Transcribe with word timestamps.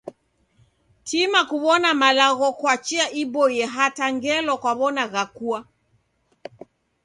Tima 1.07 1.41
kuw'ona 1.49 1.89
malagho 2.01 2.47
kwa 2.59 2.75
chia 2.85 3.05
iboie 3.21 3.63
hata 3.75 4.05
ngelo 4.15 4.53
kwaw'ona 4.61 5.03
ghakua. 5.13 5.59